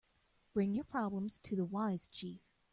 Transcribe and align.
Bring 0.53 0.73
your 0.73 0.85
problems 0.85 1.39
to 1.41 1.55
the 1.55 1.63
wise 1.63 2.07
chief. 2.07 2.41